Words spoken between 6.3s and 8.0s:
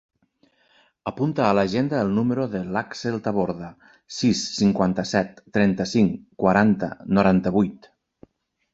quaranta, noranta-vuit.